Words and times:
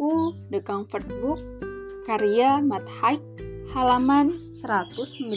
The 0.00 0.64
Comfort 0.64 1.04
Book 1.20 1.44
karya 2.08 2.64
Matt 2.64 2.88
Haig 2.88 3.20
halaman 3.76 4.32
119 4.64 5.36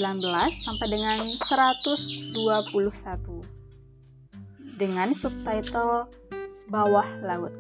sampai 0.56 0.88
dengan 0.88 1.28
121 1.36 2.32
dengan 4.80 5.12
subtitle 5.12 6.08
Bawah 6.72 7.04
Laut. 7.28 7.52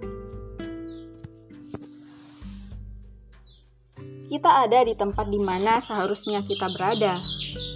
Kita 4.31 4.63
ada 4.63 4.87
di 4.87 4.95
tempat 4.95 5.27
di 5.27 5.43
mana 5.43 5.83
seharusnya 5.83 6.39
kita 6.39 6.71
berada. 6.71 7.19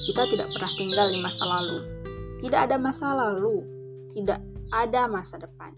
Kita 0.07 0.23
tidak 0.32 0.55
pernah 0.55 0.71
tinggal 0.80 1.12
di 1.12 1.20
masa 1.20 1.44
lalu. 1.44 1.84
Tidak 2.39 2.59
ada 2.64 2.80
masa 2.80 3.12
lalu, 3.12 3.59
tidak 4.16 4.39
ada 4.72 5.03
masa 5.12 5.36
depan. 5.36 5.75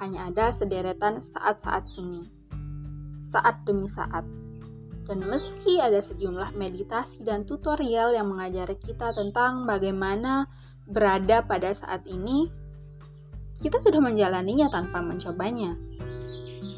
Hanya 0.00 0.32
ada 0.32 0.48
sederetan 0.48 1.20
saat-saat 1.20 1.84
ini. 2.00 2.41
Saat 3.32 3.64
demi 3.64 3.88
saat 3.88 4.28
dan 5.08 5.18
meski 5.26 5.82
ada 5.82 5.98
sejumlah 5.98 6.54
meditasi 6.54 7.26
dan 7.26 7.42
tutorial 7.42 8.14
yang 8.14 8.30
mengajari 8.30 8.78
kita 8.78 9.10
tentang 9.16 9.66
bagaimana 9.66 10.46
berada 10.86 11.42
pada 11.42 11.74
saat 11.74 12.06
ini, 12.06 12.46
kita 13.58 13.82
sudah 13.82 13.98
menjalaninya 13.98 14.70
tanpa 14.70 15.02
mencobanya. 15.02 15.74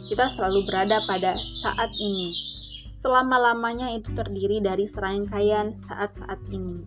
Kita 0.06 0.28
selalu 0.30 0.62
berada 0.68 1.02
pada 1.04 1.34
saat 1.36 1.90
ini. 2.00 2.32
Selama-lamanya 2.96 3.92
itu 3.92 4.12
terdiri 4.16 4.64
dari 4.64 4.88
serangkaian 4.88 5.76
saat-saat 5.76 6.40
ini. 6.48 6.80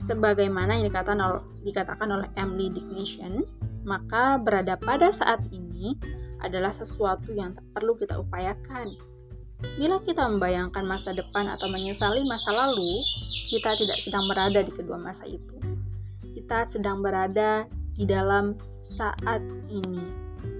Sebagaimana 0.00 0.80
yang 0.80 0.88
dikatakan 0.88 1.40
dikatakan 1.64 2.08
oleh 2.08 2.28
Emily 2.36 2.72
Dickinson, 2.72 3.44
maka 3.84 4.36
berada 4.36 4.76
pada 4.76 5.08
saat 5.08 5.40
ini 5.52 5.96
adalah 6.40 6.72
sesuatu 6.72 7.32
yang 7.32 7.56
perlu 7.72 7.96
kita 7.96 8.16
upayakan, 8.16 8.96
Bila 9.60 10.00
kita 10.00 10.24
membayangkan 10.24 10.84
masa 10.88 11.12
depan 11.12 11.44
atau 11.52 11.68
menyesali 11.68 12.24
masa 12.24 12.48
lalu, 12.52 13.04
kita 13.44 13.76
tidak 13.76 14.00
sedang 14.00 14.24
berada 14.24 14.64
di 14.64 14.72
kedua 14.72 14.96
masa 14.96 15.28
itu. 15.28 15.56
Kita 16.32 16.64
sedang 16.64 17.04
berada 17.04 17.68
di 17.92 18.08
dalam 18.08 18.56
saat 18.80 19.44
ini, 19.68 20.00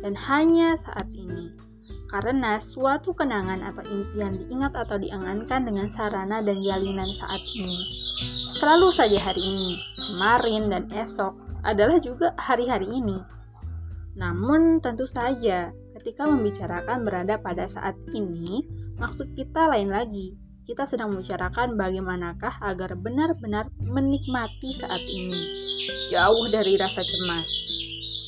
dan 0.05 0.13
hanya 0.29 0.77
saat 0.77 1.09
ini. 1.17 1.57
Karena 2.11 2.59
suatu 2.59 3.15
kenangan 3.15 3.63
atau 3.63 3.87
impian 3.87 4.35
diingat 4.35 4.75
atau 4.75 4.99
diangankan 4.99 5.63
dengan 5.63 5.87
sarana 5.89 6.43
dan 6.43 6.59
jalinan 6.59 7.09
saat 7.15 7.41
ini. 7.55 7.87
Selalu 8.51 8.91
saja 8.91 9.17
hari 9.17 9.41
ini, 9.41 9.79
kemarin, 10.11 10.69
dan 10.69 10.85
esok 10.91 11.39
adalah 11.63 11.97
juga 12.03 12.35
hari-hari 12.37 12.91
ini. 12.91 13.17
Namun, 14.19 14.83
tentu 14.83 15.07
saja, 15.07 15.71
ketika 15.99 16.27
membicarakan 16.27 17.05
berada 17.07 17.39
pada 17.39 17.67
saat 17.67 17.95
ini, 18.11 18.67
Maksud 19.01 19.33
kita 19.33 19.65
lain 19.73 19.89
lagi. 19.89 20.37
Kita 20.69 20.85
sedang 20.85 21.17
membicarakan 21.17 21.75
bagaimanakah 21.81 22.61
agar 22.61 22.95
benar-benar 23.01 23.73
menikmati 23.81 24.77
saat 24.77 25.01
ini, 25.09 25.41
jauh 26.13 26.47
dari 26.53 26.77
rasa 26.77 27.01
cemas. 27.01 27.49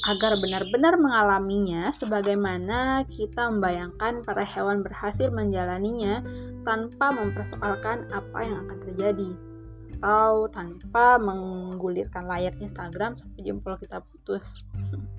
Agar 0.09 0.41
benar-benar 0.41 0.97
mengalaminya 0.99 1.93
sebagaimana 1.93 3.05
kita 3.05 3.53
membayangkan 3.53 4.25
para 4.25 4.43
hewan 4.43 4.81
berhasil 4.81 5.29
menjalaninya 5.29 6.25
tanpa 6.65 7.15
mempersoalkan 7.15 8.09
apa 8.11 8.39
yang 8.43 8.65
akan 8.67 8.79
terjadi 8.81 9.31
atau 10.01 10.51
tanpa 10.51 11.21
menggulirkan 11.21 12.27
layar 12.27 12.57
Instagram 12.59 13.15
sampai 13.15 13.45
jempol 13.45 13.77
kita 13.77 14.01
putus. 14.03 14.65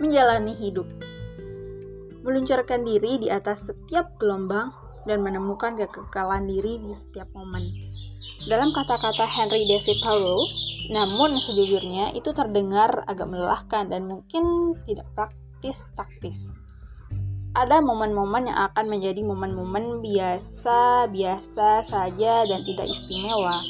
Menjalani 0.00 0.56
hidup 0.56 0.88
meluncurkan 2.20 2.84
diri 2.84 3.16
di 3.16 3.28
atas 3.32 3.72
setiap 3.72 4.20
gelombang 4.20 4.72
dan 5.08 5.24
menemukan 5.24 5.76
kekekalan 5.76 6.44
diri 6.44 6.76
di 6.80 6.92
setiap 6.92 7.28
momen. 7.32 7.64
Dalam 8.48 8.72
kata-kata 8.72 9.24
Henry 9.24 9.68
David 9.68 9.98
Thoreau, 10.04 10.40
namun 10.92 11.40
sejujurnya 11.40 12.12
itu 12.16 12.32
terdengar 12.32 13.04
agak 13.08 13.28
melelahkan 13.28 13.88
dan 13.88 14.08
mungkin 14.08 14.76
tidak 14.84 15.08
praktis 15.16 15.88
taktis. 15.96 16.52
Ada 17.50 17.82
momen-momen 17.82 18.46
yang 18.46 18.58
akan 18.70 18.86
menjadi 18.86 19.26
momen-momen 19.26 19.98
biasa-biasa 19.98 21.82
saja 21.82 22.46
dan 22.46 22.60
tidak 22.62 22.86
istimewa. 22.86 23.66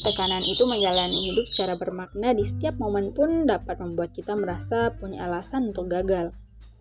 Tekanan 0.00 0.40
itu 0.40 0.64
menjalani 0.64 1.28
hidup 1.28 1.44
secara 1.44 1.76
bermakna 1.76 2.32
di 2.32 2.48
setiap 2.48 2.80
momen 2.80 3.12
pun 3.12 3.44
dapat 3.44 3.76
membuat 3.76 4.16
kita 4.16 4.32
merasa 4.32 4.96
punya 4.96 5.28
alasan 5.28 5.68
untuk 5.68 5.92
gagal. 5.92 6.32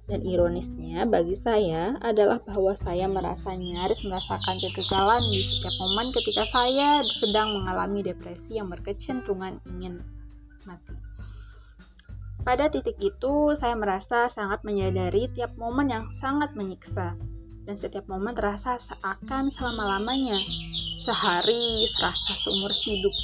Dan 0.08 0.24
ironisnya 0.24 1.04
bagi 1.04 1.36
saya 1.36 2.00
adalah 2.00 2.40
bahwa 2.40 2.72
saya 2.72 3.12
merasa 3.12 3.52
nyaris 3.60 4.08
merasakan 4.08 4.56
kegagalan 4.64 5.20
di 5.36 5.44
setiap 5.44 5.76
momen 5.84 6.08
ketika 6.16 6.48
saya 6.48 7.04
sedang 7.20 7.52
mengalami 7.52 8.00
depresi 8.00 8.56
yang 8.56 8.72
berkecenderungan 8.72 9.60
ingin 9.68 10.00
mati. 10.64 11.09
Pada 12.42 12.72
titik 12.72 12.98
itu, 13.04 13.54
saya 13.54 13.76
merasa 13.76 14.32
sangat 14.32 14.64
menyadari 14.64 15.28
tiap 15.32 15.54
momen 15.60 15.92
yang 15.92 16.06
sangat 16.10 16.56
menyiksa, 16.56 17.20
dan 17.68 17.76
setiap 17.76 18.08
momen 18.08 18.34
terasa 18.34 18.80
seakan 18.80 19.52
selama-lamanya, 19.52 20.40
sehari 20.98 21.86
serasa 21.88 22.34
seumur 22.34 22.72
hidup. 22.74 23.16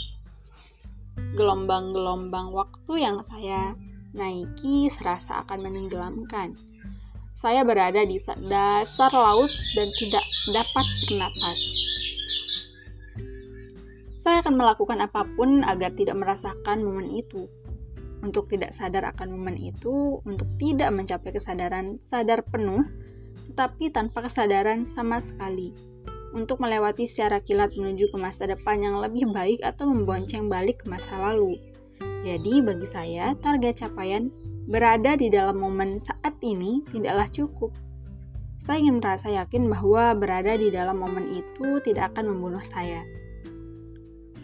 Gelombang-gelombang 1.40 2.52
waktu 2.52 2.94
yang 3.02 3.24
saya 3.24 3.74
naiki 4.12 4.92
serasa 4.92 5.44
akan 5.44 5.60
menenggelamkan 5.64 6.56
saya 7.36 7.68
berada 7.68 8.00
di 8.08 8.16
dasar 8.48 9.12
laut 9.12 9.52
dan 9.76 9.88
tidak 10.00 10.24
dapat 10.56 10.86
bernapas. 11.04 11.60
Saya 14.16 14.40
akan 14.40 14.56
melakukan 14.56 15.04
apa 15.04 15.28
pun 15.36 15.62
agar 15.68 15.92
tidak 15.92 16.16
merasakan 16.16 16.82
momen 16.82 17.12
itu. 17.12 17.46
Untuk 18.26 18.50
tidak 18.50 18.74
sadar 18.74 19.14
akan 19.14 19.38
momen 19.38 19.54
itu, 19.54 20.18
untuk 20.26 20.50
tidak 20.58 20.90
mencapai 20.90 21.30
kesadaran 21.30 22.02
sadar 22.02 22.42
penuh, 22.42 22.82
tetapi 23.54 23.94
tanpa 23.94 24.26
kesadaran 24.26 24.90
sama 24.90 25.22
sekali. 25.22 25.70
Untuk 26.34 26.58
melewati 26.58 27.06
secara 27.06 27.38
kilat 27.46 27.78
menuju 27.78 28.10
ke 28.10 28.18
masa 28.18 28.50
depan 28.50 28.82
yang 28.82 28.98
lebih 28.98 29.30
baik 29.30 29.62
atau 29.62 29.86
membonceng 29.86 30.50
balik 30.50 30.82
ke 30.82 30.90
masa 30.90 31.22
lalu. 31.22 31.62
Jadi, 32.26 32.66
bagi 32.66 32.90
saya, 32.90 33.38
target 33.38 33.86
capaian 33.86 34.34
berada 34.66 35.14
di 35.14 35.30
dalam 35.30 35.62
momen 35.62 36.02
saat 36.02 36.42
ini 36.42 36.82
tidaklah 36.90 37.30
cukup. 37.30 37.72
Saya 38.58 38.82
ingin 38.82 38.98
merasa 38.98 39.30
yakin 39.30 39.70
bahwa 39.70 40.18
berada 40.18 40.58
di 40.58 40.74
dalam 40.74 40.98
momen 40.98 41.30
itu 41.30 41.78
tidak 41.86 42.18
akan 42.18 42.34
membunuh 42.34 42.66
saya. 42.66 43.06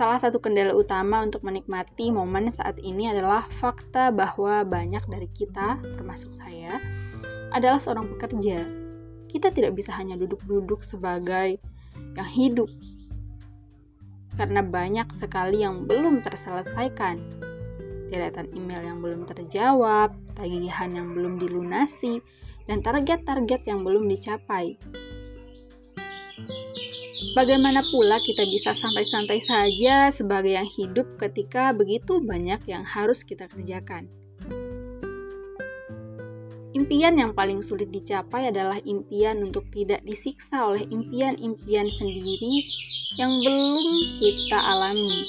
Salah 0.01 0.17
satu 0.17 0.41
kendala 0.41 0.73
utama 0.73 1.21
untuk 1.21 1.45
menikmati 1.45 2.09
momen 2.09 2.49
saat 2.49 2.81
ini 2.81 3.13
adalah 3.13 3.45
fakta 3.45 4.09
bahwa 4.09 4.65
banyak 4.65 5.05
dari 5.05 5.29
kita, 5.29 5.77
termasuk 5.77 6.33
saya, 6.33 6.81
adalah 7.53 7.77
seorang 7.77 8.09
pekerja. 8.09 8.65
Kita 9.29 9.53
tidak 9.53 9.77
bisa 9.77 9.93
hanya 9.93 10.17
duduk-duduk 10.17 10.81
sebagai 10.81 11.61
yang 12.17 12.29
hidup, 12.33 12.65
karena 14.41 14.65
banyak 14.65 15.05
sekali 15.13 15.61
yang 15.61 15.85
belum 15.85 16.25
terselesaikan 16.25 17.21
deretan 18.09 18.49
email 18.57 18.81
yang 18.81 19.05
belum 19.05 19.29
terjawab, 19.29 20.17
tagihan 20.33 20.89
yang 20.97 21.13
belum 21.13 21.37
dilunasi, 21.37 22.25
dan 22.65 22.81
target-target 22.81 23.69
yang 23.69 23.85
belum 23.85 24.09
dicapai. 24.09 24.81
Bagaimana 27.31 27.79
pula 27.79 28.19
kita 28.19 28.43
bisa 28.43 28.75
santai-santai 28.75 29.39
saja 29.39 30.11
sebagai 30.11 30.51
yang 30.51 30.67
hidup 30.67 31.15
ketika 31.15 31.71
begitu 31.71 32.19
banyak 32.19 32.59
yang 32.67 32.83
harus 32.83 33.23
kita 33.23 33.47
kerjakan? 33.47 34.11
Impian 36.75 37.15
yang 37.15 37.31
paling 37.31 37.63
sulit 37.63 37.87
dicapai 37.87 38.51
adalah 38.51 38.75
impian 38.83 39.47
untuk 39.47 39.63
tidak 39.71 40.03
disiksa 40.03 40.67
oleh 40.67 40.83
impian-impian 40.91 41.87
sendiri 41.95 42.67
yang 43.15 43.31
belum 43.39 43.79
kita 44.11 44.59
alami 44.59 45.23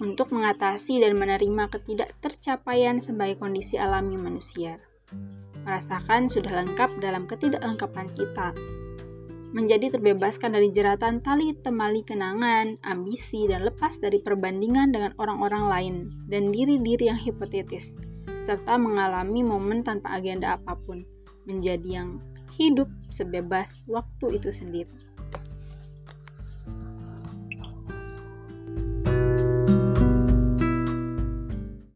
untuk 0.00 0.32
mengatasi 0.32 1.04
dan 1.04 1.12
menerima 1.20 1.68
ketidaktercapaian 1.68 3.04
sebagai 3.04 3.36
kondisi 3.36 3.76
alami 3.76 4.16
manusia. 4.16 4.80
Merasakan 5.68 6.32
sudah 6.32 6.64
lengkap 6.64 7.04
dalam 7.04 7.28
ketidaklengkapan 7.28 8.08
kita. 8.16 8.56
Menjadi 9.48 9.88
terbebaskan 9.96 10.52
dari 10.52 10.68
jeratan 10.68 11.24
tali 11.24 11.56
temali 11.56 12.04
kenangan, 12.04 12.76
ambisi, 12.84 13.48
dan 13.48 13.64
lepas 13.64 13.96
dari 13.96 14.20
perbandingan 14.20 14.92
dengan 14.92 15.16
orang-orang 15.16 15.64
lain 15.72 15.94
dan 16.28 16.52
diri-diri 16.52 17.08
yang 17.08 17.16
hipotetis, 17.16 17.96
serta 18.44 18.76
mengalami 18.76 19.40
momen 19.40 19.80
tanpa 19.80 20.20
agenda 20.20 20.60
apa 20.60 20.76
pun, 20.84 21.00
menjadi 21.48 22.04
yang 22.04 22.20
hidup 22.60 22.92
sebebas 23.08 23.88
waktu 23.88 24.36
itu 24.36 24.52
sendiri. 24.52 25.07